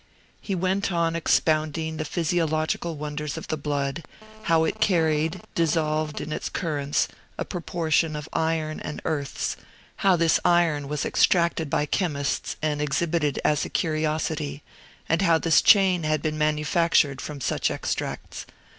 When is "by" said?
11.69-11.85